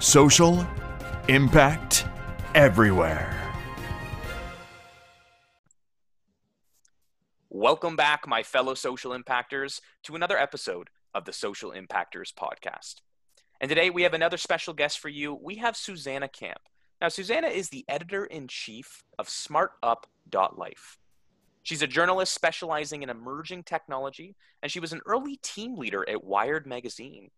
Social 0.00 0.66
impact 1.28 2.06
everywhere. 2.54 3.36
Welcome 7.50 7.96
back, 7.96 8.26
my 8.26 8.42
fellow 8.42 8.72
social 8.72 9.10
impactors, 9.12 9.82
to 10.04 10.16
another 10.16 10.38
episode 10.38 10.88
of 11.14 11.26
the 11.26 11.34
Social 11.34 11.72
Impactors 11.72 12.32
podcast. 12.32 13.02
And 13.60 13.68
today 13.68 13.90
we 13.90 14.04
have 14.04 14.14
another 14.14 14.38
special 14.38 14.72
guest 14.72 15.00
for 15.00 15.10
you. 15.10 15.34
We 15.34 15.56
have 15.56 15.76
Susanna 15.76 16.28
Camp. 16.28 16.60
Now, 17.02 17.08
Susanna 17.08 17.48
is 17.48 17.68
the 17.68 17.84
editor 17.86 18.24
in 18.24 18.48
chief 18.48 19.04
of 19.18 19.28
SmartUp.life. 19.28 20.98
She's 21.62 21.82
a 21.82 21.86
journalist 21.86 22.32
specializing 22.32 23.02
in 23.02 23.10
emerging 23.10 23.64
technology, 23.64 24.34
and 24.62 24.72
she 24.72 24.80
was 24.80 24.94
an 24.94 25.02
early 25.04 25.36
team 25.42 25.76
leader 25.76 26.08
at 26.08 26.24
Wired 26.24 26.66
Magazine 26.66 27.30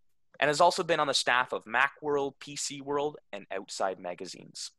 and 0.42 0.48
has 0.48 0.60
also 0.60 0.82
been 0.82 0.98
on 0.98 1.06
the 1.06 1.14
staff 1.14 1.52
of 1.52 1.64
Macworld, 1.66 2.32
PC 2.40 2.82
World, 2.82 3.16
and 3.32 3.46
Outside 3.52 4.00
magazines. 4.00 4.72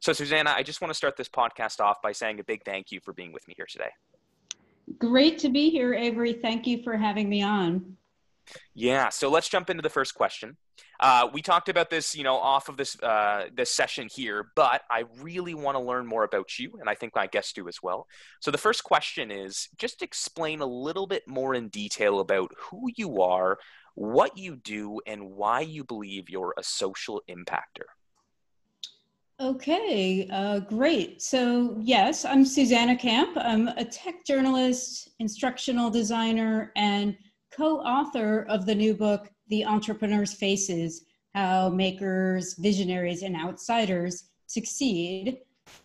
So, 0.00 0.12
Susanna, 0.12 0.54
I 0.56 0.62
just 0.62 0.80
want 0.80 0.90
to 0.90 0.94
start 0.94 1.16
this 1.16 1.28
podcast 1.28 1.80
off 1.80 2.00
by 2.00 2.12
saying 2.12 2.38
a 2.38 2.44
big 2.44 2.64
thank 2.64 2.92
you 2.92 3.00
for 3.00 3.12
being 3.12 3.32
with 3.32 3.46
me 3.48 3.54
here 3.56 3.66
today. 3.68 3.90
Great 5.00 5.38
to 5.38 5.48
be 5.48 5.70
here, 5.70 5.92
Avery. 5.92 6.34
Thank 6.34 6.68
you 6.68 6.84
for 6.84 6.96
having 6.96 7.28
me 7.28 7.42
on. 7.42 7.96
Yeah, 8.74 9.08
so 9.08 9.28
let's 9.28 9.48
jump 9.48 9.70
into 9.70 9.82
the 9.82 9.90
first 9.90 10.14
question. 10.14 10.56
Uh, 11.00 11.28
we 11.32 11.42
talked 11.42 11.68
about 11.68 11.90
this, 11.90 12.14
you 12.14 12.22
know, 12.22 12.36
off 12.36 12.68
of 12.68 12.76
this 12.76 13.00
uh, 13.02 13.46
this 13.52 13.74
session 13.74 14.08
here, 14.08 14.52
but 14.54 14.82
I 14.88 15.04
really 15.20 15.54
want 15.54 15.74
to 15.76 15.82
learn 15.82 16.06
more 16.06 16.22
about 16.22 16.60
you, 16.60 16.78
and 16.78 16.88
I 16.88 16.94
think 16.94 17.12
my 17.14 17.26
guests 17.26 17.52
do 17.52 17.66
as 17.66 17.82
well. 17.82 18.06
So 18.40 18.52
the 18.52 18.58
first 18.58 18.84
question 18.84 19.32
is 19.32 19.68
just 19.78 20.00
explain 20.00 20.60
a 20.60 20.66
little 20.66 21.08
bit 21.08 21.24
more 21.26 21.56
in 21.56 21.68
detail 21.68 22.20
about 22.20 22.52
who 22.56 22.88
you 22.96 23.20
are, 23.20 23.58
what 23.96 24.36
you 24.36 24.56
do, 24.56 25.00
and 25.06 25.32
why 25.32 25.60
you 25.60 25.82
believe 25.82 26.30
you're 26.30 26.54
a 26.56 26.62
social 26.62 27.22
impactor. 27.28 27.88
Okay, 29.40 30.28
uh, 30.30 30.60
great. 30.60 31.20
So, 31.20 31.76
yes, 31.80 32.24
I'm 32.24 32.44
Susanna 32.44 32.96
Camp. 32.96 33.36
I'm 33.36 33.68
a 33.68 33.84
tech 33.84 34.24
journalist, 34.24 35.10
instructional 35.18 35.90
designer, 35.90 36.72
and 36.76 37.16
co 37.50 37.78
author 37.80 38.46
of 38.48 38.66
the 38.66 38.74
new 38.74 38.94
book, 38.94 39.30
The 39.48 39.64
Entrepreneur's 39.64 40.34
Faces 40.34 41.04
How 41.34 41.70
Makers, 41.70 42.54
Visionaries, 42.54 43.22
and 43.22 43.36
Outsiders 43.36 44.30
Succeed. 44.46 45.38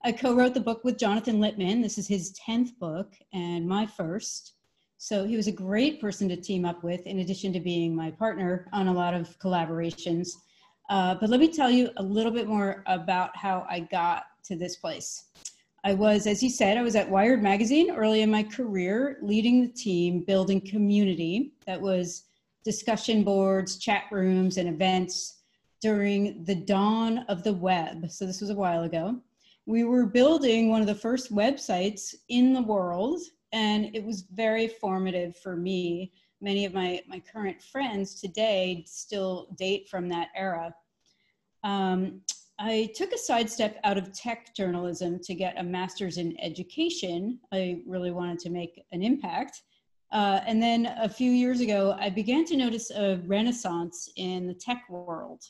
I 0.04 0.12
co 0.12 0.36
wrote 0.36 0.54
the 0.54 0.60
book 0.60 0.84
with 0.84 0.98
Jonathan 0.98 1.40
Littman. 1.40 1.82
This 1.82 1.98
is 1.98 2.08
his 2.08 2.34
10th 2.48 2.78
book 2.78 3.14
and 3.34 3.68
my 3.68 3.86
first. 3.86 4.54
So, 5.04 5.26
he 5.26 5.36
was 5.36 5.48
a 5.48 5.52
great 5.52 6.00
person 6.00 6.30
to 6.30 6.36
team 6.36 6.64
up 6.64 6.84
with, 6.84 7.02
in 7.08 7.22
addition 7.22 7.52
to 7.54 7.60
being 7.60 7.96
my 7.96 8.12
partner 8.12 8.68
on 8.72 8.88
a 8.88 8.94
lot 8.94 9.16
of 9.16 9.36
collaborations. 9.40 10.30
Uh, 10.92 11.16
but 11.16 11.28
let 11.32 11.40
me 11.40 11.48
tell 11.48 11.72
you 11.72 11.90
a 11.98 12.04
little 12.04 12.32
bit 12.32 12.48
more 12.48 12.84
about 12.86 13.36
how 13.36 13.66
I 13.68 13.80
got 13.80 14.26
to 14.44 14.56
this 14.56 14.76
place. 14.76 15.26
I 15.84 15.96
was, 15.96 16.28
as 16.28 16.44
you 16.44 16.52
said, 16.52 16.78
I 16.78 16.84
was 16.84 16.96
at 16.96 17.10
Wired 17.10 17.42
Magazine 17.42 17.90
early 17.90 18.22
in 18.22 18.30
my 18.30 18.44
career, 18.44 19.18
leading 19.24 19.64
the 19.64 19.74
team, 19.74 20.20
building 20.20 20.62
community 20.62 21.54
that 21.66 21.82
was 21.82 22.26
discussion 22.64 23.24
boards, 23.24 23.80
chat 23.80 24.04
rooms, 24.12 24.58
and 24.58 24.70
events 24.70 25.40
during 25.82 26.44
the 26.44 26.54
dawn 26.54 27.26
of 27.28 27.42
the 27.42 27.54
web. 27.54 28.12
So 28.12 28.28
this 28.28 28.40
was 28.40 28.52
a 28.52 28.56
while 28.56 28.84
ago. 28.84 29.20
We 29.66 29.84
were 29.84 30.06
building 30.06 30.70
one 30.70 30.82
of 30.82 30.88
the 30.88 30.94
first 30.94 31.34
websites 31.34 32.14
in 32.30 32.54
the 32.54 32.62
world, 32.62 33.20
and 33.52 33.96
it 33.96 34.04
was 34.04 34.26
very 34.34 34.68
formative 34.68 35.38
for 35.38 35.56
me. 35.56 36.14
Many 36.42 36.66
of 36.66 36.74
my, 36.74 37.02
my 37.08 37.20
current 37.20 37.62
friends 37.62 38.20
today 38.20 38.84
still 38.88 39.48
date 39.58 39.88
from 39.90 40.10
that 40.10 40.30
era 40.36 40.74
um, 41.64 42.22
I 42.60 42.92
took 42.96 43.12
a 43.12 43.18
sidestep 43.18 43.80
out 43.84 43.98
of 43.98 44.14
tech 44.14 44.54
journalism 44.56 45.20
to 45.24 45.34
get 45.34 45.60
a 45.60 45.64
master's 45.64 46.18
in 46.18 46.40
education. 46.40 47.40
I 47.52 47.82
really 47.88 48.12
wanted 48.12 48.40
to 48.40 48.50
make 48.50 48.84
an 48.92 49.02
impact. 49.02 49.64
Uh, 50.12 50.42
and 50.46 50.62
then 50.62 50.94
a 51.00 51.10
few 51.10 51.32
years 51.32 51.62
ago, 51.62 51.96
I 52.00 52.10
began 52.10 52.46
to 52.46 52.58
notice 52.58 52.92
a 52.92 53.22
renaissance 53.26 54.10
in 54.18 54.46
the 54.46 54.54
tech 54.54 54.84
world. 54.90 55.44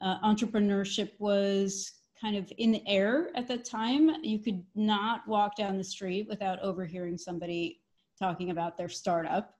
Uh, 0.00 0.18
entrepreneurship 0.20 1.10
was 1.18 1.92
kind 2.20 2.36
of 2.36 2.52
in 2.58 2.72
the 2.72 2.86
air 2.86 3.30
at 3.34 3.46
that 3.48 3.64
time. 3.64 4.10
You 4.22 4.38
could 4.38 4.62
not 4.74 5.26
walk 5.28 5.56
down 5.56 5.76
the 5.76 5.84
street 5.84 6.26
without 6.28 6.60
overhearing 6.60 7.18
somebody 7.18 7.80
talking 8.18 8.50
about 8.50 8.76
their 8.76 8.88
startup. 8.88 9.54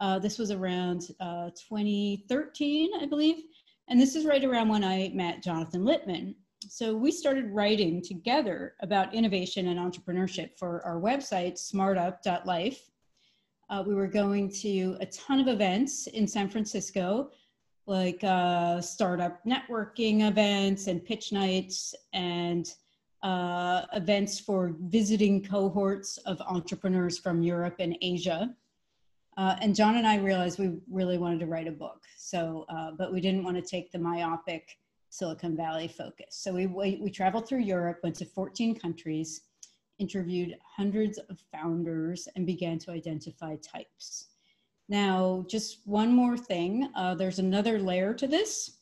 Uh, 0.00 0.18
this 0.18 0.38
was 0.38 0.50
around 0.50 1.08
uh, 1.20 1.50
2013, 1.50 2.90
I 3.00 3.06
believe. 3.06 3.44
And 3.88 4.00
this 4.00 4.14
is 4.14 4.24
right 4.24 4.44
around 4.44 4.68
when 4.68 4.84
I 4.84 5.10
met 5.14 5.42
Jonathan 5.42 5.82
Littman. 5.82 6.34
So 6.68 6.96
we 6.96 7.12
started 7.12 7.50
writing 7.50 8.02
together 8.02 8.74
about 8.80 9.14
innovation 9.14 9.68
and 9.68 9.78
entrepreneurship 9.78 10.58
for 10.58 10.84
our 10.84 11.00
website, 11.00 11.54
smartup.life. 11.54 12.90
Uh, 13.68 13.82
we 13.86 13.94
were 13.94 14.06
going 14.06 14.50
to 14.50 14.96
a 15.00 15.06
ton 15.06 15.40
of 15.40 15.48
events 15.48 16.06
in 16.08 16.26
San 16.26 16.48
Francisco, 16.48 17.30
like 17.86 18.22
uh, 18.24 18.80
startup 18.80 19.44
networking 19.44 20.28
events 20.28 20.88
and 20.88 21.04
pitch 21.04 21.32
nights 21.32 21.94
and 22.12 22.74
uh, 23.22 23.86
events 23.92 24.38
for 24.40 24.74
visiting 24.80 25.42
cohorts 25.42 26.18
of 26.18 26.40
entrepreneurs 26.42 27.18
from 27.18 27.42
Europe 27.42 27.76
and 27.78 27.96
Asia. 28.02 28.54
Uh, 29.36 29.56
and 29.60 29.74
John 29.74 29.96
and 29.96 30.06
I 30.06 30.16
realized 30.16 30.58
we 30.58 30.78
really 30.90 31.18
wanted 31.18 31.40
to 31.40 31.46
write 31.46 31.68
a 31.68 31.72
book. 31.72 32.04
So, 32.16 32.64
uh, 32.68 32.92
but 32.92 33.12
we 33.12 33.20
didn't 33.20 33.44
want 33.44 33.56
to 33.56 33.62
take 33.62 33.92
the 33.92 33.98
myopic 33.98 34.78
Silicon 35.10 35.56
Valley 35.56 35.88
focus. 35.88 36.28
So 36.30 36.52
we, 36.52 36.66
we, 36.66 36.98
we 37.02 37.10
traveled 37.10 37.48
through 37.48 37.60
Europe, 37.60 38.00
went 38.02 38.16
to 38.16 38.24
14 38.24 38.78
countries, 38.78 39.42
interviewed 39.98 40.56
hundreds 40.76 41.18
of 41.18 41.38
founders, 41.52 42.28
and 42.34 42.46
began 42.46 42.78
to 42.80 42.90
identify 42.90 43.56
types. 43.56 44.28
Now, 44.88 45.44
just 45.48 45.80
one 45.84 46.12
more 46.12 46.36
thing. 46.36 46.90
Uh, 46.94 47.14
there's 47.14 47.38
another 47.38 47.78
layer 47.78 48.14
to 48.14 48.26
this. 48.26 48.78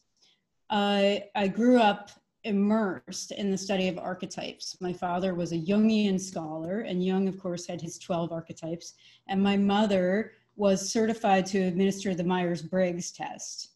I 0.71 1.25
I 1.35 1.49
grew 1.49 1.79
up 1.79 2.11
immersed 2.45 3.33
in 3.33 3.51
the 3.51 3.59
study 3.59 3.89
of 3.89 3.99
archetypes. 3.99 4.77
My 4.81 4.93
father 4.93 5.35
was 5.35 5.53
a 5.53 5.59
Jungian 5.59 6.21
scholar, 6.21 6.81
and 6.81 7.05
Jung, 7.05 7.27
of 7.27 7.39
course, 7.39 7.67
had 7.67 7.81
his 7.81 7.99
12 7.99 8.33
archetypes. 8.33 8.95
And 9.29 9.43
my 9.43 9.57
mother 9.57 10.33
was 10.57 10.89
certified 10.89 11.47
to 11.47 11.59
administer 11.59 12.15
the 12.15 12.23
Myers 12.25 12.63
Briggs 12.63 13.11
test. 13.11 13.71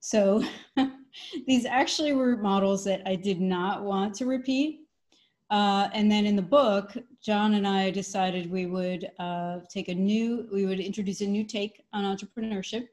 So 0.00 0.44
these 1.46 1.66
actually 1.66 2.12
were 2.12 2.36
models 2.36 2.84
that 2.84 3.02
I 3.06 3.16
did 3.16 3.40
not 3.40 3.82
want 3.82 4.14
to 4.16 4.26
repeat. 4.26 4.81
Uh, 5.52 5.90
and 5.92 6.10
then 6.10 6.24
in 6.24 6.34
the 6.34 6.40
book, 6.40 6.96
John 7.20 7.54
and 7.54 7.68
I 7.68 7.90
decided 7.90 8.50
we 8.50 8.64
would 8.64 9.10
uh, 9.18 9.58
take 9.68 9.88
a 9.88 9.94
new, 9.94 10.48
we 10.50 10.64
would 10.64 10.80
introduce 10.80 11.20
a 11.20 11.26
new 11.26 11.44
take 11.44 11.84
on 11.92 12.04
entrepreneurship 12.04 12.88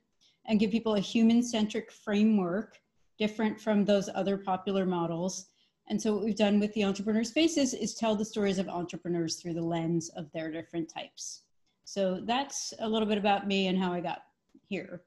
and 0.46 0.60
give 0.60 0.70
people 0.70 0.96
a 0.96 1.00
human 1.00 1.42
centric 1.42 1.90
framework 1.90 2.78
different 3.18 3.62
from 3.62 3.86
those 3.86 4.10
other 4.14 4.36
popular 4.36 4.86
models. 4.86 5.46
And 5.88 6.02
so 6.02 6.14
what 6.14 6.26
we've 6.26 6.36
done 6.36 6.60
with 6.60 6.74
the 6.74 6.84
Entrepreneur's 6.84 7.32
Faces 7.32 7.74
is 7.74 7.96
tell 7.96 8.14
the 8.14 8.26
stories 8.26 8.60
of 8.60 8.68
entrepreneurs 8.68 9.38
through 9.38 9.54
the 9.54 9.62
lens 9.62 10.10
of 10.18 10.30
their 10.34 10.52
different 10.52 10.94
types. 10.94 11.44
So 11.86 12.20
that's 12.26 12.74
a 12.80 12.90
little 12.90 13.08
bit 13.08 13.18
about 13.18 13.48
me 13.48 13.68
and 13.68 13.80
how 13.80 13.94
I 13.94 14.02
got 14.02 14.24
here. 14.68 15.04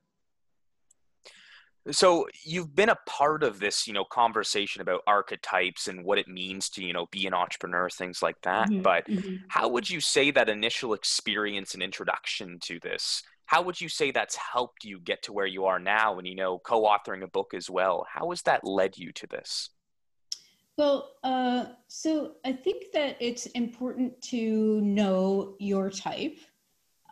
So 1.91 2.28
you've 2.44 2.76
been 2.76 2.91
a 2.91 2.98
part 3.06 3.43
of 3.43 3.59
this, 3.59 3.88
you 3.88 3.93
know, 3.93 4.04
conversation 4.04 4.82
about 4.82 5.03
archetypes 5.06 5.88
and 5.88 6.04
what 6.04 6.19
it 6.19 6.28
means 6.28 6.69
to, 6.70 6.84
you 6.84 6.93
know, 6.93 7.06
be 7.10 7.26
an 7.26 7.34
entrepreneur, 7.34 7.91
things 7.91 8.22
like 8.22 8.41
that. 8.43 8.69
Mm-hmm. 8.69 8.82
But 8.82 9.06
mm-hmm. 9.06 9.37
how 9.48 9.69
would 9.69 9.91
you 9.91 10.00
say 10.00 10.31
that 10.31 10.48
initial 10.48 10.94
experience 10.94 11.75
and 11.75 11.82
introduction 11.82 12.59
to 12.65 12.78
this, 12.78 13.25
how 13.47 13.62
would 13.62 13.81
you 13.81 13.88
say 13.88 14.12
that's 14.12 14.37
helped 14.37 14.84
you 14.84 15.00
get 15.00 15.25
to 15.25 15.32
where 15.32 15.47
you 15.47 15.65
are 15.65 15.81
now 15.81 16.19
and, 16.19 16.26
you 16.26 16.37
know, 16.37 16.59
co-authoring 16.59 17.25
a 17.25 17.28
book 17.28 17.53
as 17.53 17.69
well? 17.69 18.06
How 18.09 18.31
has 18.31 18.43
that 18.43 18.64
led 18.64 18.97
you 18.97 19.10
to 19.12 19.26
this? 19.26 19.70
Well, 20.78 21.17
uh, 21.23 21.67
so 21.88 22.37
I 22.44 22.52
think 22.52 22.93
that 22.94 23.17
it's 23.20 23.46
important 23.46 24.23
to 24.23 24.81
know 24.81 25.56
your 25.58 25.90
type 25.90 26.38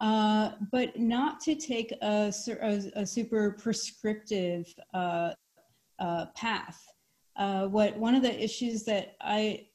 uh, 0.00 0.52
but 0.73 0.99
not 0.99 1.41
to 1.41 1.55
take 1.55 1.93
a, 2.02 2.32
a, 2.62 2.82
a 2.97 3.06
super 3.06 3.52
prescriptive 3.52 4.67
uh, 4.94 5.32
uh, 5.99 6.26
path. 6.35 6.81
Uh, 7.37 7.67
what 7.67 7.97
one 7.97 8.14
of 8.14 8.23
the 8.23 8.43
issues 8.43 8.85
that 8.85 9.17
I 9.20 9.67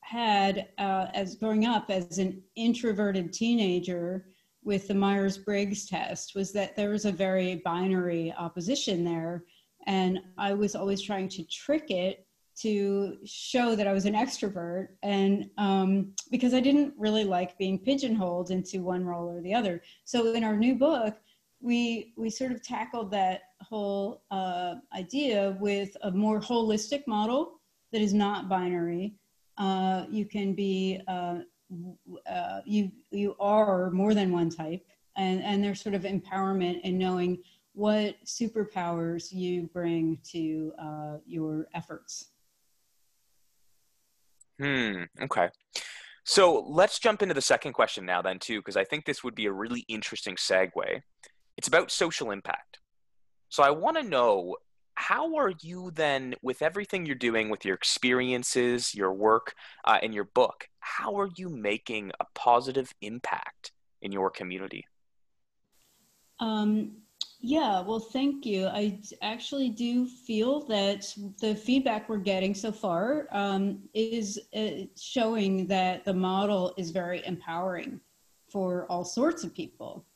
had 0.00 0.68
uh, 0.78 1.06
as 1.14 1.36
growing 1.36 1.66
up 1.66 1.90
as 1.90 2.18
an 2.18 2.42
introverted 2.56 3.32
teenager 3.32 4.26
with 4.62 4.88
the 4.88 4.94
Myers 4.94 5.38
Briggs 5.38 5.86
test 5.86 6.34
was 6.34 6.52
that 6.52 6.76
there 6.76 6.90
was 6.90 7.04
a 7.04 7.12
very 7.12 7.56
binary 7.64 8.32
opposition 8.36 9.04
there, 9.04 9.44
and 9.86 10.18
I 10.38 10.54
was 10.54 10.74
always 10.74 11.02
trying 11.02 11.28
to 11.30 11.44
trick 11.44 11.90
it 11.90 12.23
to 12.56 13.18
show 13.24 13.74
that 13.74 13.86
I 13.86 13.92
was 13.92 14.04
an 14.04 14.14
extrovert, 14.14 14.88
and 15.02 15.50
um, 15.58 16.12
because 16.30 16.54
I 16.54 16.60
didn't 16.60 16.94
really 16.96 17.24
like 17.24 17.58
being 17.58 17.78
pigeonholed 17.78 18.50
into 18.50 18.82
one 18.82 19.04
role 19.04 19.28
or 19.28 19.40
the 19.40 19.54
other. 19.54 19.82
So 20.04 20.32
in 20.34 20.44
our 20.44 20.56
new 20.56 20.74
book, 20.76 21.16
we 21.60 22.12
we 22.16 22.30
sort 22.30 22.52
of 22.52 22.62
tackled 22.62 23.10
that 23.10 23.42
whole 23.60 24.22
uh, 24.30 24.76
idea 24.96 25.56
with 25.60 25.96
a 26.02 26.10
more 26.10 26.40
holistic 26.40 27.06
model 27.06 27.60
that 27.92 28.00
is 28.00 28.14
not 28.14 28.48
binary. 28.48 29.14
Uh, 29.56 30.04
you 30.10 30.24
can 30.24 30.54
be 30.54 31.00
uh, 31.08 31.38
uh, 32.30 32.60
you 32.64 32.90
you 33.10 33.34
are 33.40 33.90
more 33.90 34.14
than 34.14 34.30
one 34.30 34.50
type, 34.50 34.86
and 35.16 35.42
and 35.42 35.62
there's 35.62 35.80
sort 35.80 35.94
of 35.94 36.02
empowerment 36.02 36.80
in 36.82 36.98
knowing 36.98 37.38
what 37.72 38.14
superpowers 38.24 39.32
you 39.32 39.68
bring 39.72 40.18
to 40.22 40.72
uh, 40.78 41.16
your 41.26 41.66
efforts. 41.74 42.28
Hmm. 44.58 45.02
Okay. 45.22 45.48
So 46.24 46.64
let's 46.68 46.98
jump 46.98 47.22
into 47.22 47.34
the 47.34 47.42
second 47.42 47.74
question 47.74 48.06
now, 48.06 48.22
then, 48.22 48.38
too, 48.38 48.60
because 48.60 48.76
I 48.76 48.84
think 48.84 49.04
this 49.04 49.22
would 49.22 49.34
be 49.34 49.46
a 49.46 49.52
really 49.52 49.84
interesting 49.88 50.36
segue. 50.36 51.02
It's 51.56 51.68
about 51.68 51.90
social 51.90 52.30
impact. 52.30 52.78
So 53.50 53.62
I 53.62 53.70
want 53.70 53.96
to 53.98 54.02
know 54.02 54.56
how 54.94 55.36
are 55.36 55.52
you 55.60 55.90
then, 55.92 56.34
with 56.40 56.62
everything 56.62 57.04
you're 57.04 57.14
doing, 57.16 57.50
with 57.50 57.64
your 57.64 57.74
experiences, 57.74 58.94
your 58.94 59.12
work, 59.12 59.54
uh, 59.84 59.98
and 60.02 60.14
your 60.14 60.24
book, 60.24 60.68
how 60.78 61.18
are 61.18 61.28
you 61.36 61.48
making 61.48 62.12
a 62.20 62.24
positive 62.34 62.92
impact 63.00 63.72
in 64.00 64.12
your 64.12 64.30
community? 64.30 64.86
Um, 66.40 67.03
yeah, 67.46 67.82
well, 67.82 68.00
thank 68.00 68.46
you. 68.46 68.68
I 68.68 68.98
actually 69.20 69.68
do 69.68 70.06
feel 70.06 70.60
that 70.66 71.14
the 71.42 71.54
feedback 71.54 72.08
we're 72.08 72.16
getting 72.16 72.54
so 72.54 72.72
far 72.72 73.28
um, 73.32 73.80
is 73.92 74.40
uh, 74.56 74.86
showing 74.98 75.66
that 75.66 76.06
the 76.06 76.14
model 76.14 76.72
is 76.78 76.90
very 76.90 77.22
empowering 77.26 78.00
for 78.50 78.86
all 78.90 79.04
sorts 79.04 79.44
of 79.44 79.54
people. 79.54 80.06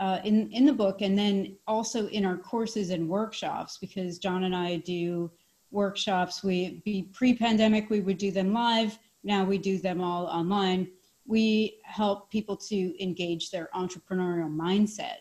Uh, 0.00 0.20
in 0.24 0.50
in 0.52 0.64
the 0.64 0.72
book, 0.72 1.02
and 1.02 1.18
then 1.18 1.54
also 1.66 2.08
in 2.08 2.24
our 2.24 2.38
courses 2.38 2.88
and 2.88 3.06
workshops, 3.06 3.76
because 3.76 4.18
John 4.18 4.44
and 4.44 4.56
I 4.56 4.76
do 4.76 5.30
workshops. 5.70 6.42
We 6.42 6.80
be 6.86 7.10
pre-pandemic, 7.12 7.90
we 7.90 8.00
would 8.00 8.16
do 8.16 8.30
them 8.30 8.54
live. 8.54 8.98
Now 9.22 9.44
we 9.44 9.58
do 9.58 9.76
them 9.76 10.00
all 10.00 10.24
online. 10.28 10.88
We 11.26 11.78
help 11.84 12.30
people 12.30 12.56
to 12.56 13.04
engage 13.04 13.50
their 13.50 13.68
entrepreneurial 13.74 14.50
mindset. 14.50 15.16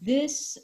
This 0.00 0.56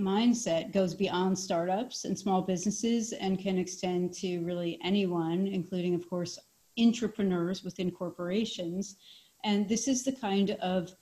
mindset 0.00 0.72
goes 0.72 0.94
beyond 0.94 1.38
startups 1.38 2.04
and 2.04 2.18
small 2.18 2.42
businesses 2.42 3.12
and 3.12 3.38
can 3.38 3.58
extend 3.58 4.12
to 4.14 4.40
really 4.40 4.78
anyone, 4.82 5.46
including, 5.46 5.94
of 5.94 6.08
course, 6.08 6.38
entrepreneurs 6.78 7.62
within 7.62 7.90
corporations. 7.90 8.96
And 9.44 9.68
this 9.68 9.88
is 9.88 10.04
the 10.04 10.12
kind 10.12 10.52
of 10.62 10.94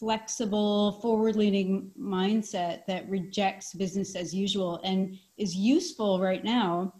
flexible, 0.00 0.92
forward 1.02 1.36
leaning 1.36 1.90
mindset 2.00 2.86
that 2.86 3.08
rejects 3.08 3.74
business 3.74 4.16
as 4.16 4.34
usual 4.34 4.80
and 4.82 5.18
is 5.36 5.54
useful 5.54 6.18
right 6.20 6.42
now. 6.42 6.94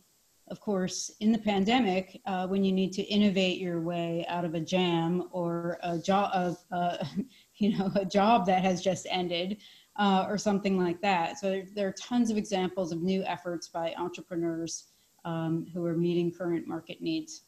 Of 0.48 0.60
course, 0.60 1.12
in 1.20 1.32
the 1.32 1.38
pandemic, 1.38 2.20
uh, 2.26 2.46
when 2.48 2.64
you 2.64 2.72
need 2.72 2.92
to 2.94 3.02
innovate 3.02 3.58
your 3.58 3.80
way 3.80 4.26
out 4.28 4.44
of 4.44 4.54
a 4.54 4.60
jam 4.60 5.28
or 5.30 5.78
a 5.82 5.96
job 5.96 6.30
of, 6.34 6.58
uh, 6.72 7.04
you 7.56 7.78
know, 7.78 7.90
a 7.94 8.04
job 8.04 8.46
that 8.46 8.62
has 8.62 8.82
just 8.82 9.06
ended, 9.10 9.58
uh, 10.00 10.24
or 10.26 10.38
something 10.38 10.78
like 10.78 11.00
that. 11.02 11.38
So 11.38 11.62
there, 11.74 11.88
are 11.88 11.92
tons 11.92 12.30
of 12.30 12.38
examples 12.38 12.90
of 12.90 13.02
new 13.02 13.22
efforts 13.24 13.68
by 13.68 13.94
entrepreneurs 13.98 14.86
um, 15.26 15.66
who 15.74 15.84
are 15.84 15.94
meeting 15.94 16.32
current 16.32 16.66
market 16.66 17.02
needs. 17.02 17.42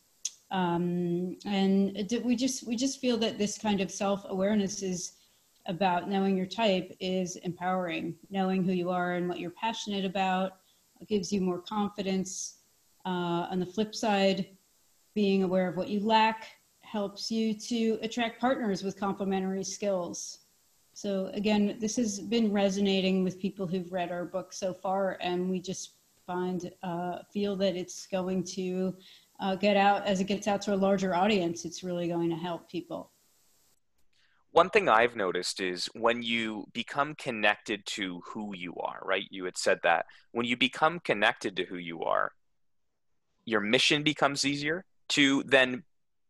Um, 0.51 1.39
and 1.47 1.97
we 2.23 2.37
just 2.37 2.67
we 2.67 2.77
just 2.77 3.01
feel 3.01 3.17
that 3.17 3.39
this 3.39 3.57
kind 3.57 3.81
of 3.81 3.91
self 3.91 4.27
awareness 4.29 4.83
is 4.83 5.13
about 5.65 6.11
knowing 6.11 6.37
your 6.37 6.47
type 6.47 6.95
is 7.01 7.37
empowering. 7.37 8.15
Knowing 8.29 8.63
who 8.63 8.73
you 8.73 8.91
are 8.91 9.15
and 9.15 9.31
what 9.31 9.41
you're 9.41 9.51
passionate 9.53 10.05
about 10.05 10.59
gives 11.09 11.33
you 11.33 11.41
more 11.41 11.61
confidence. 11.61 12.59
Uh, 13.07 13.49
on 13.51 13.59
the 13.61 13.67
flip 13.67 13.95
side, 13.95 14.47
being 15.15 15.43
aware 15.43 15.69
of 15.69 15.77
what 15.77 15.89
you 15.89 16.01
lack 16.01 16.49
helps 16.83 17.31
you 17.31 17.55
to 17.55 17.99
attract 18.03 18.39
partners 18.39 18.83
with 18.83 19.01
complementary 19.01 19.65
skills. 19.65 20.42
So 20.95 21.31
again, 21.33 21.77
this 21.81 21.97
has 21.97 22.21
been 22.21 22.53
resonating 22.53 23.25
with 23.25 23.39
people 23.39 23.67
who've 23.67 23.91
read 23.93 24.13
our 24.13 24.25
book 24.25 24.53
so 24.53 24.75
far, 24.75 25.17
and 25.21 25.49
we 25.49 25.61
just 25.61 25.95
find 26.27 26.71
uh, 26.83 27.19
feel 27.33 27.57
that 27.57 27.77
it's 27.77 28.07
going 28.07 28.45
to 28.45 28.95
uh, 29.41 29.57
get 29.57 29.77
out 29.77 30.07
as 30.07 30.21
it 30.21 30.25
gets 30.25 30.47
out 30.47 30.63
to 30.63 30.75
a 30.75 30.77
larger 30.77 31.15
audience. 31.15 31.65
It's 31.65 31.83
really 31.83 32.09
going 32.09 32.31
to 32.31 32.37
help 32.37 32.71
people. 32.71 33.11
One 34.53 34.69
thing 34.69 34.87
I've 34.87 35.17
noticed 35.17 35.61
is 35.63 35.87
when 35.95 36.23
you 36.23 36.67
become 36.75 37.15
connected 37.15 37.87
to 37.87 38.21
who 38.27 38.55
you 38.55 38.75
are, 38.77 39.01
right? 39.03 39.25
You 39.31 39.47
had 39.47 39.57
said 39.57 39.81
that 39.83 40.05
when 40.33 40.45
you 40.45 40.59
become 40.59 41.01
connected 41.01 41.57
to 41.57 41.65
who 41.65 41.79
you 41.79 42.03
are, 42.03 42.33
your 43.47 43.63
mission 43.63 44.03
becomes 44.03 44.45
easier 44.45 44.85
to 45.09 45.43
then 45.45 45.85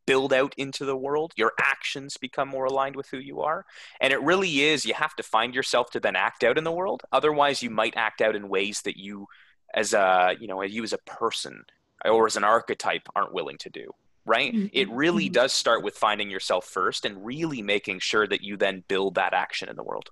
build 0.07 0.33
out 0.33 0.55
into 0.57 0.85
the 0.85 0.97
world. 0.97 1.33
Your 1.37 1.53
actions 1.61 2.17
become 2.17 2.49
more 2.49 2.67
aligned 2.67 2.97
with 2.97 3.09
who 3.11 3.19
you 3.19 3.41
are. 3.41 3.65
And 4.01 4.13
it 4.13 4.23
really 4.23 4.63
is, 4.63 4.85
you 4.85 4.95
have 4.95 5.15
to 5.17 5.23
find 5.23 5.55
yourself 5.55 5.91
to 5.91 6.01
then 6.01 6.17
act 6.17 6.45
out 6.45 6.59
in 6.59 6.65
the 6.65 6.73
world. 6.73 7.03
Otherwise, 7.13 7.63
you 7.63 7.71
might 7.71 7.97
act 7.97 8.21
out 8.21 8.37
in 8.37 8.49
ways 8.49 8.83
that 8.83 8.97
you, 8.97 9.27
as 9.75 9.95
a, 9.95 10.35
you 10.41 10.47
know, 10.47 10.63
you 10.63 10.83
as 10.83 10.93
a 10.93 10.99
person 10.99 11.65
or 12.05 12.27
as 12.27 12.37
an 12.37 12.45
archetype 12.45 13.09
aren't 13.15 13.35
willing 13.35 13.59
to 13.59 13.71
do. 13.71 13.91
Right? 14.25 14.55
Mm-hmm. 14.55 14.67
It 14.73 14.89
really 14.91 15.25
mm-hmm. 15.25 15.33
does 15.33 15.53
start 15.53 15.83
with 15.83 15.97
finding 15.97 16.31
yourself 16.31 16.67
first 16.67 17.05
and 17.05 17.27
really 17.27 17.61
making 17.61 17.99
sure 17.99 18.27
that 18.29 18.43
you 18.43 18.57
then 18.57 18.85
build 18.87 19.17
that 19.17 19.35
action 19.35 19.69
in 19.69 19.75
the 19.75 19.83
world. 19.83 20.11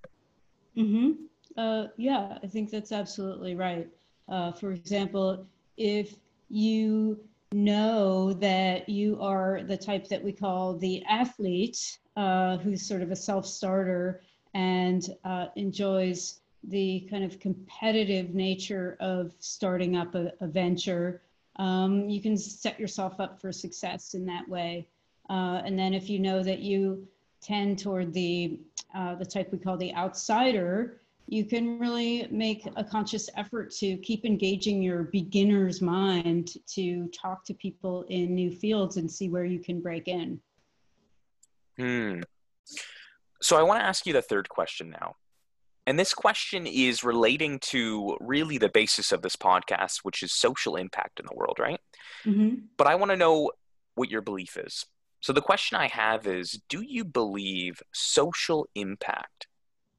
Mm-hmm. 0.77 1.13
Uh, 1.57 1.87
yeah, 1.97 2.39
I 2.43 2.47
think 2.49 2.71
that's 2.71 2.91
absolutely 2.91 3.55
right. 3.55 3.89
Uh, 4.29 4.51
for 4.51 4.73
example, 4.73 5.47
if 5.77 6.17
you 6.49 7.21
know 7.53 8.33
that 8.35 8.89
you 8.89 9.21
are 9.21 9.63
the 9.63 9.77
type 9.77 10.09
that 10.09 10.23
we 10.23 10.33
call 10.33 10.77
the 10.77 11.05
athlete, 11.07 11.99
uh, 12.17 12.59
who's 12.59 12.87
sort 12.87 13.03
of 13.03 13.11
a 13.11 13.17
self 13.17 13.47
starter 13.47 14.23
and 14.55 15.09
uh, 15.25 15.47
enjoys 15.57 16.41
the 16.65 17.07
kind 17.11 17.25
of 17.25 17.41
competitive 17.41 18.35
nature 18.35 18.97
of 19.01 19.33
starting 19.41 19.97
up 19.97 20.15
a, 20.15 20.33
a 20.41 20.47
venture. 20.47 21.23
Um, 21.57 22.09
you 22.09 22.21
can 22.21 22.37
set 22.37 22.79
yourself 22.79 23.19
up 23.19 23.41
for 23.41 23.53
success 23.53 24.15
in 24.15 24.27
that 24.27 24.49
way. 24.49 24.87
Uh, 25.29 25.63
and 25.65 25.79
then 25.79 25.95
if 25.95 26.11
you 26.11 26.19
know 26.19 26.43
that 26.43 26.61
you 26.61 27.07
tend 27.41 27.79
toward 27.79 28.13
the 28.13 28.61
uh, 28.95 29.15
the 29.15 29.25
type 29.25 29.53
we 29.53 29.59
call 29.59 29.77
the 29.77 29.95
outsider, 29.95 31.00
you 31.31 31.45
can 31.45 31.79
really 31.79 32.27
make 32.33 32.67
a 32.75 32.83
conscious 32.83 33.31
effort 33.37 33.71
to 33.71 33.97
keep 33.99 34.25
engaging 34.25 34.83
your 34.83 35.05
beginner's 35.05 35.81
mind 35.81 36.55
to 36.67 37.09
talk 37.09 37.45
to 37.45 37.55
people 37.55 38.05
in 38.09 38.35
new 38.35 38.51
fields 38.51 38.97
and 38.97 39.09
see 39.09 39.29
where 39.29 39.45
you 39.45 39.61
can 39.61 39.81
break 39.81 40.09
in. 40.09 40.41
Hmm. 41.79 42.23
So 43.41 43.57
I 43.57 43.63
want 43.63 43.79
to 43.81 43.87
ask 43.87 44.07
you 44.07 44.13
the 44.13 44.23
third 44.23 44.49
question 44.49 44.91
now. 44.91 45.15
And 45.87 45.97
this 45.97 46.13
question 46.13 46.67
is 46.67 47.05
relating 47.05 47.61
to 47.61 48.17
really 48.21 48.59
the 48.59 48.69
basis 48.69 49.13
of 49.13 49.23
this 49.23 49.37
podcast, 49.37 49.99
which 50.03 50.25
is 50.25 50.33
social 50.33 50.75
impact 50.75 51.21
in 51.21 51.27
the 51.27 51.37
world, 51.37 51.59
right? 51.61 51.81
Mm-hmm. 52.27 52.57
But 52.77 52.89
I 52.89 52.97
want 52.97 53.13
to 53.13 53.17
know 53.17 53.53
what 53.95 54.11
your 54.11 54.21
belief 54.21 54.57
is. 54.57 54.85
So 55.21 55.33
the 55.33 55.41
question 55.41 55.79
I 55.79 55.87
have 55.89 56.27
is 56.27 56.61
Do 56.69 56.83
you 56.83 57.05
believe 57.05 57.83
social 57.93 58.69
impact 58.75 59.47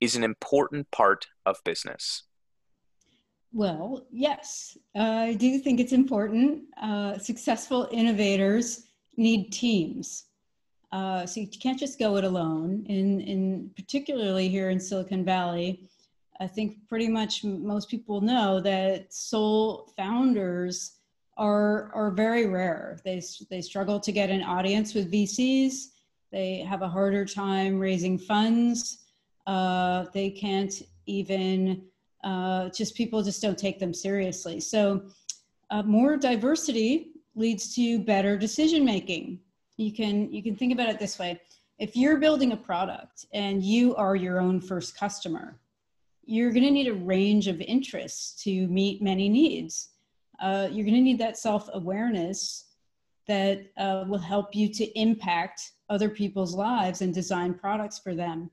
is 0.01 0.15
an 0.15 0.23
important 0.23 0.89
part 0.91 1.27
of 1.45 1.63
business? 1.63 2.23
Well, 3.53 4.05
yes, 4.11 4.77
I 4.95 5.35
do 5.39 5.59
think 5.59 5.79
it's 5.79 5.93
important. 5.93 6.63
Uh, 6.81 7.17
successful 7.17 7.87
innovators 7.91 8.87
need 9.17 9.51
teams. 9.51 10.25
Uh, 10.91 11.25
so 11.25 11.39
you 11.39 11.47
can't 11.47 11.79
just 11.79 11.99
go 11.99 12.17
it 12.17 12.23
alone. 12.23 12.85
In, 12.89 13.21
in 13.21 13.71
particularly 13.75 14.49
here 14.49 14.69
in 14.69 14.79
Silicon 14.79 15.23
Valley, 15.23 15.89
I 16.39 16.47
think 16.47 16.87
pretty 16.89 17.07
much 17.07 17.43
most 17.43 17.89
people 17.89 18.19
know 18.19 18.59
that 18.61 19.13
sole 19.13 19.93
founders 19.95 20.97
are 21.37 21.91
are 21.93 22.11
very 22.11 22.47
rare. 22.47 22.99
They 23.05 23.21
they 23.49 23.61
struggle 23.61 23.99
to 23.99 24.11
get 24.11 24.29
an 24.29 24.43
audience 24.43 24.93
with 24.93 25.11
VCs. 25.11 25.89
They 26.31 26.59
have 26.59 26.81
a 26.81 26.89
harder 26.89 27.25
time 27.25 27.79
raising 27.79 28.17
funds. 28.17 29.00
Uh, 29.47 30.05
they 30.13 30.29
can't 30.29 30.81
even, 31.05 31.83
uh, 32.23 32.69
just 32.69 32.95
people 32.95 33.23
just 33.23 33.41
don't 33.41 33.57
take 33.57 33.79
them 33.79 33.93
seriously. 33.93 34.59
So 34.59 35.03
uh, 35.69 35.83
more 35.83 36.17
diversity 36.17 37.11
leads 37.35 37.73
to 37.75 37.99
better 37.99 38.37
decision 38.37 38.85
making. 38.85 39.39
You 39.77 39.91
can, 39.93 40.31
you 40.31 40.43
can 40.43 40.55
think 40.55 40.73
about 40.73 40.89
it 40.89 40.99
this 40.99 41.17
way. 41.17 41.39
If 41.79 41.95
you're 41.95 42.17
building 42.17 42.51
a 42.51 42.57
product 42.57 43.25
and 43.33 43.63
you 43.63 43.95
are 43.95 44.15
your 44.15 44.39
own 44.39 44.61
first 44.61 44.95
customer, 44.95 45.59
you're 46.25 46.51
going 46.51 46.63
to 46.63 46.71
need 46.71 46.87
a 46.87 46.93
range 46.93 47.47
of 47.47 47.59
interests 47.61 48.41
to 48.43 48.67
meet 48.67 49.01
many 49.01 49.27
needs. 49.27 49.89
Uh, 50.39 50.67
you're 50.71 50.85
going 50.85 50.95
to 50.95 51.01
need 51.01 51.19
that 51.19 51.37
self 51.37 51.69
awareness 51.73 52.65
that 53.27 53.65
uh, 53.77 54.03
will 54.07 54.19
help 54.19 54.55
you 54.55 54.67
to 54.67 54.85
impact 54.99 55.71
other 55.89 56.09
people's 56.09 56.53
lives 56.55 57.01
and 57.01 57.13
design 57.13 57.53
products 57.53 57.99
for 57.99 58.15
them. 58.15 58.49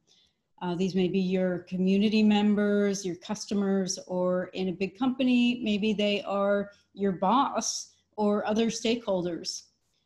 Uh, 0.60 0.74
these 0.74 0.94
may 0.94 1.08
be 1.08 1.20
your 1.20 1.60
community 1.60 2.22
members, 2.22 3.06
your 3.06 3.16
customers, 3.16 3.98
or 4.06 4.46
in 4.54 4.68
a 4.68 4.72
big 4.72 4.98
company, 4.98 5.60
maybe 5.62 5.92
they 5.92 6.22
are 6.22 6.70
your 6.94 7.12
boss 7.12 7.90
or 8.16 8.44
other 8.46 8.66
stakeholders. 8.66 9.64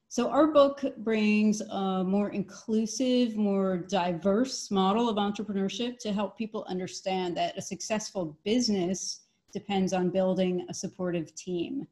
So, 0.08 0.28
our 0.28 0.48
book 0.48 0.84
brings 0.98 1.62
a 1.62 2.04
more 2.04 2.28
inclusive, 2.30 3.34
more 3.34 3.78
diverse 3.78 4.70
model 4.70 5.08
of 5.08 5.16
entrepreneurship 5.16 5.98
to 6.00 6.12
help 6.12 6.36
people 6.36 6.66
understand 6.68 7.34
that 7.38 7.56
a 7.56 7.62
successful 7.62 8.36
business 8.44 9.20
depends 9.54 9.94
on 9.94 10.10
building 10.10 10.66
a 10.68 10.74
supportive 10.74 11.34
team. 11.34 11.86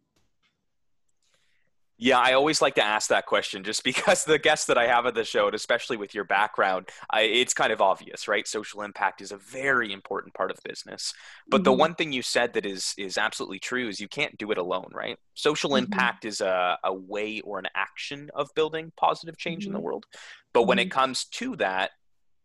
Yeah, 2.03 2.19
I 2.19 2.33
always 2.33 2.63
like 2.63 2.77
to 2.77 2.85
ask 2.85 3.11
that 3.11 3.27
question 3.27 3.63
just 3.63 3.85
because 3.91 4.25
the 4.25 4.39
guests 4.39 4.67
that 4.67 4.79
I 4.79 4.87
have 4.87 5.05
at 5.05 5.15
the 5.15 5.23
show, 5.23 5.47
and 5.47 5.55
especially 5.55 5.99
with 5.99 6.15
your 6.15 6.25
background, 6.25 6.89
I, 7.11 7.23
it's 7.23 7.53
kind 7.53 7.73
of 7.73 7.83
obvious, 7.83 8.27
right? 8.27 8.49
Social 8.49 8.81
impact 8.81 9.21
is 9.21 9.33
a 9.33 9.37
very 9.37 9.93
important 9.93 10.33
part 10.33 10.51
of 10.51 10.59
business. 10.65 11.13
But 11.47 11.59
mm-hmm. 11.59 11.65
the 11.65 11.73
one 11.75 11.95
thing 11.95 12.13
you 12.13 12.23
said 12.23 12.55
that 12.55 12.65
is 12.65 12.95
is 12.97 13.19
absolutely 13.19 13.59
true 13.59 13.89
is 13.89 14.01
you 14.01 14.09
can't 14.09 14.37
do 14.39 14.51
it 14.51 14.59
alone, 14.59 14.91
right? 14.95 15.19
Social 15.35 15.71
mm-hmm. 15.71 15.85
impact 15.85 16.25
is 16.25 16.41
a, 16.41 16.79
a 16.83 16.93
way 16.93 17.41
or 17.43 17.59
an 17.59 17.69
action 17.75 18.31
of 18.35 18.49
building 18.57 18.93
positive 18.97 19.37
change 19.37 19.65
mm-hmm. 19.65 19.69
in 19.69 19.73
the 19.75 19.79
mm-hmm. 19.79 19.85
world. 19.85 20.07
But 20.55 20.63
when 20.65 20.79
it 20.79 20.89
mm-hmm. 20.89 20.99
comes 20.99 21.27
to 21.27 21.55
that, 21.57 21.91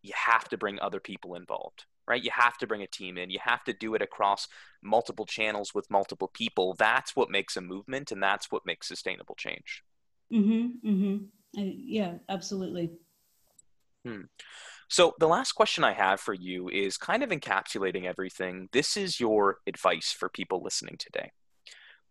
you 0.02 0.12
have 0.14 0.50
to 0.50 0.58
bring 0.58 0.80
other 0.82 1.00
people 1.00 1.36
involved 1.36 1.86
right? 2.08 2.24
You 2.24 2.32
have 2.34 2.58
to 2.60 2.68
bring 2.68 2.82
a 2.82 2.88
team 2.88 3.18
in. 3.18 3.30
You 3.30 3.40
have 3.44 3.64
to 3.66 3.74
do 3.74 3.96
it 3.96 4.02
across 4.02 4.48
multiple 4.82 5.26
channels 5.26 5.74
with 5.74 5.90
multiple 5.90 6.30
people. 6.34 6.76
That's 6.78 7.16
what 7.16 7.30
makes 7.30 7.58
a 7.58 7.62
movement, 7.62 8.12
and 8.12 8.22
that's 8.22 8.52
what 8.52 8.66
makes 8.66 8.88
sustainable 8.88 9.36
change. 9.36 9.84
Mm-hmm. 10.34 10.90
Mm-hmm. 10.90 11.26
yeah, 11.62 12.14
absolutely. 12.30 12.92
Hmm. 14.06 14.24
So 14.88 15.14
the 15.20 15.28
last 15.28 15.54
question 15.54 15.84
I 15.84 15.94
have 15.94 16.20
for 16.20 16.34
you 16.34 16.70
is 16.70 16.98
kind 16.98 17.24
of 17.24 17.30
encapsulating 17.30 18.06
everything. 18.06 18.70
This 18.72 18.98
is 18.98 19.20
your 19.20 19.58
advice 19.66 20.12
for 20.12 20.30
people 20.30 20.62
listening 20.64 20.98
today. 21.00 21.32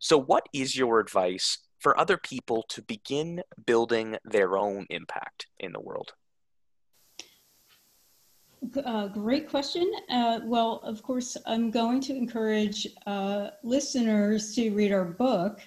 So, 0.01 0.19
what 0.19 0.49
is 0.53 0.77
your 0.77 1.01
advice 1.01 1.59
for 1.79 1.99
other 1.99 2.19
people 2.19 2.65
to 2.71 2.83
begin 2.83 3.43
building 3.65 4.17
their 4.25 4.59
own 4.59 4.87
impact 4.91 5.47
in 5.59 5.73
the 5.73 5.81
world? 5.81 6.15
Great 9.13 9.49
question. 9.49 9.91
Uh, 10.11 10.41
well, 10.45 10.81
of 10.83 11.03
course, 11.03 11.37
I'm 11.47 11.71
going 11.71 12.01
to 12.03 12.15
encourage 12.15 12.87
uh, 13.07 13.51
listeners 13.63 14.55
to 14.55 14.71
read 14.71 14.93
our 14.93 15.05
book. 15.05 15.61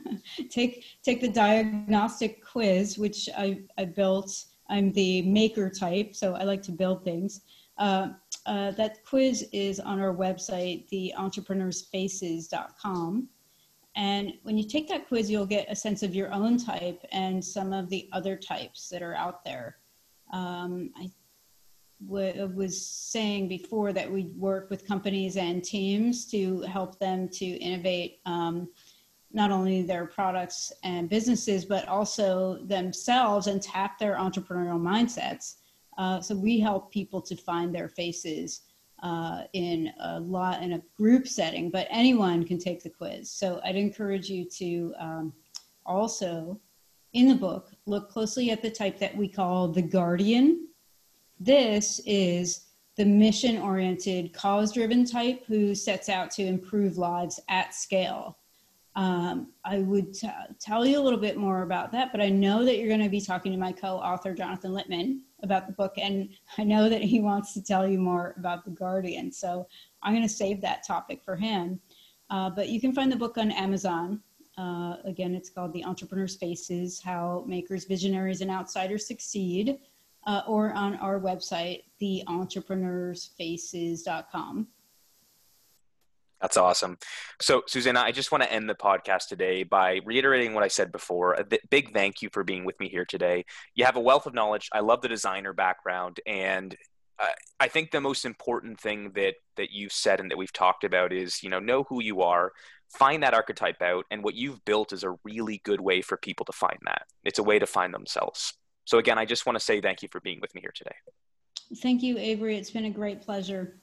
take 0.50 0.84
take 1.02 1.20
the 1.20 1.28
diagnostic 1.28 2.44
quiz, 2.44 2.98
which 2.98 3.28
I, 3.36 3.60
I 3.76 3.84
built. 3.84 4.44
I'm 4.70 4.92
the 4.92 5.20
maker 5.22 5.68
type, 5.68 6.14
so 6.14 6.34
I 6.34 6.44
like 6.44 6.62
to 6.62 6.72
build 6.72 7.04
things. 7.04 7.42
Uh, 7.76 8.10
uh, 8.46 8.70
that 8.72 9.04
quiz 9.04 9.46
is 9.52 9.78
on 9.80 10.00
our 10.00 10.14
website, 10.14 10.88
theentrepreneurfaces.com. 10.90 13.28
And 13.96 14.32
when 14.42 14.58
you 14.58 14.64
take 14.64 14.88
that 14.88 15.06
quiz, 15.06 15.30
you'll 15.30 15.46
get 15.46 15.70
a 15.70 15.76
sense 15.76 16.02
of 16.02 16.14
your 16.14 16.32
own 16.32 16.58
type 16.58 17.04
and 17.12 17.44
some 17.44 17.72
of 17.72 17.88
the 17.90 18.08
other 18.12 18.36
types 18.36 18.88
that 18.88 19.02
are 19.02 19.14
out 19.14 19.44
there. 19.44 19.76
Um, 20.32 20.90
I 20.96 21.10
was 22.00 22.86
saying 22.86 23.48
before 23.48 23.92
that 23.92 24.10
we 24.10 24.24
work 24.36 24.70
with 24.70 24.86
companies 24.86 25.36
and 25.36 25.64
teams 25.64 26.26
to 26.26 26.60
help 26.62 26.98
them 26.98 27.28
to 27.28 27.46
innovate 27.46 28.20
um, 28.26 28.68
not 29.32 29.50
only 29.50 29.82
their 29.82 30.06
products 30.06 30.72
and 30.84 31.08
businesses, 31.08 31.64
but 31.64 31.86
also 31.88 32.58
themselves 32.64 33.48
and 33.48 33.60
tap 33.60 33.98
their 33.98 34.16
entrepreneurial 34.16 34.80
mindsets. 34.80 35.56
Uh, 35.98 36.20
so 36.20 36.34
we 36.34 36.60
help 36.60 36.92
people 36.92 37.20
to 37.20 37.36
find 37.36 37.74
their 37.74 37.88
faces 37.88 38.62
uh, 39.02 39.42
in 39.52 39.92
a 40.00 40.20
lot 40.20 40.62
in 40.62 40.74
a 40.74 40.82
group 40.96 41.26
setting, 41.26 41.70
but 41.70 41.86
anyone 41.90 42.44
can 42.44 42.58
take 42.58 42.82
the 42.82 42.88
quiz. 42.88 43.30
So 43.30 43.60
I'd 43.64 43.76
encourage 43.76 44.30
you 44.30 44.48
to 44.50 44.94
um, 44.98 45.32
also, 45.84 46.60
in 47.12 47.28
the 47.28 47.34
book, 47.34 47.70
look 47.86 48.08
closely 48.08 48.50
at 48.50 48.62
the 48.62 48.70
type 48.70 48.98
that 49.00 49.16
we 49.16 49.28
call 49.28 49.68
the 49.68 49.82
guardian 49.82 50.68
this 51.44 52.00
is 52.06 52.66
the 52.96 53.04
mission 53.04 53.58
oriented, 53.58 54.32
cause 54.32 54.72
driven 54.72 55.04
type 55.04 55.44
who 55.46 55.74
sets 55.74 56.08
out 56.08 56.30
to 56.30 56.42
improve 56.42 56.96
lives 56.96 57.40
at 57.48 57.74
scale. 57.74 58.38
Um, 58.96 59.48
I 59.64 59.78
would 59.78 60.14
t- 60.14 60.28
tell 60.60 60.86
you 60.86 61.00
a 61.00 61.02
little 61.02 61.18
bit 61.18 61.36
more 61.36 61.62
about 61.62 61.90
that, 61.92 62.12
but 62.12 62.20
I 62.20 62.28
know 62.28 62.64
that 62.64 62.78
you're 62.78 62.88
going 62.88 63.02
to 63.02 63.08
be 63.08 63.20
talking 63.20 63.50
to 63.50 63.58
my 63.58 63.72
co 63.72 63.96
author, 63.96 64.32
Jonathan 64.32 64.70
Littman, 64.70 65.20
about 65.42 65.66
the 65.66 65.72
book, 65.72 65.94
and 65.98 66.28
I 66.56 66.64
know 66.64 66.88
that 66.88 67.02
he 67.02 67.20
wants 67.20 67.52
to 67.54 67.62
tell 67.62 67.86
you 67.86 67.98
more 67.98 68.34
about 68.38 68.64
The 68.64 68.70
Guardian. 68.70 69.32
So 69.32 69.66
I'm 70.02 70.12
going 70.12 70.26
to 70.26 70.32
save 70.32 70.60
that 70.60 70.86
topic 70.86 71.22
for 71.24 71.34
him. 71.34 71.80
Uh, 72.30 72.50
but 72.50 72.68
you 72.68 72.80
can 72.80 72.94
find 72.94 73.10
the 73.10 73.16
book 73.16 73.36
on 73.36 73.50
Amazon. 73.50 74.20
Uh, 74.56 74.96
again, 75.04 75.34
it's 75.34 75.50
called 75.50 75.72
The 75.72 75.84
Entrepreneur's 75.84 76.36
Faces 76.36 77.00
How 77.02 77.44
Makers, 77.48 77.84
Visionaries, 77.84 78.40
and 78.40 78.50
Outsiders 78.50 79.08
Succeed 79.08 79.78
uh, 80.26 80.42
or 80.46 80.72
on 80.72 80.94
our 80.96 81.20
website, 81.20 81.82
theentrepreneurfaces.com. 82.00 84.68
That's 86.40 86.56
awesome. 86.58 86.98
So, 87.40 87.62
Susanna, 87.66 88.00
I 88.00 88.12
just 88.12 88.30
want 88.30 88.44
to 88.44 88.52
end 88.52 88.68
the 88.68 88.74
podcast 88.74 89.28
today 89.28 89.62
by 89.62 90.00
reiterating 90.04 90.52
what 90.52 90.62
I 90.62 90.68
said 90.68 90.92
before. 90.92 91.32
A 91.34 91.46
big 91.70 91.94
thank 91.94 92.20
you 92.20 92.28
for 92.32 92.44
being 92.44 92.66
with 92.66 92.78
me 92.80 92.90
here 92.90 93.06
today. 93.06 93.46
You 93.74 93.86
have 93.86 93.96
a 93.96 94.00
wealth 94.00 94.26
of 94.26 94.34
knowledge. 94.34 94.68
I 94.72 94.80
love 94.80 95.00
the 95.00 95.08
designer 95.08 95.54
background, 95.54 96.20
and 96.26 96.76
I 97.60 97.68
think 97.68 97.90
the 97.90 98.00
most 98.00 98.24
important 98.24 98.80
thing 98.80 99.12
that 99.14 99.34
that 99.56 99.70
you've 99.70 99.92
said 99.92 100.20
and 100.20 100.30
that 100.30 100.36
we've 100.36 100.52
talked 100.52 100.84
about 100.84 101.12
is, 101.12 101.42
you 101.42 101.48
know, 101.48 101.60
know 101.60 101.84
who 101.84 102.02
you 102.02 102.22
are, 102.22 102.52
find 102.88 103.22
that 103.22 103.34
archetype 103.34 103.80
out, 103.80 104.04
and 104.10 104.24
what 104.24 104.34
you've 104.34 104.64
built 104.64 104.92
is 104.92 105.04
a 105.04 105.16
really 105.24 105.60
good 105.64 105.80
way 105.80 106.02
for 106.02 106.16
people 106.16 106.44
to 106.46 106.52
find 106.52 106.78
that. 106.86 107.02
It's 107.24 107.38
a 107.38 107.42
way 107.42 107.58
to 107.58 107.66
find 107.66 107.94
themselves. 107.94 108.54
So 108.84 108.98
again, 108.98 109.18
I 109.18 109.24
just 109.24 109.46
want 109.46 109.58
to 109.58 109.64
say 109.64 109.80
thank 109.80 110.02
you 110.02 110.08
for 110.10 110.20
being 110.20 110.40
with 110.40 110.54
me 110.54 110.60
here 110.60 110.72
today. 110.74 110.94
Thank 111.78 112.02
you, 112.02 112.18
Avery. 112.18 112.56
It's 112.56 112.70
been 112.70 112.84
a 112.84 112.90
great 112.90 113.22
pleasure. 113.22 113.80